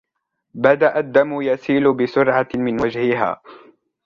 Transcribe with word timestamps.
بدأ 0.53 0.99
الدم 0.99 1.41
يسيل 1.41 1.93
بسرعة 1.93 2.47
من 2.55 2.81
وجهها. 2.81 3.41